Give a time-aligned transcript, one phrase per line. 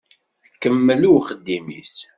[0.45, 1.95] Tkemmel i uxeddim-is.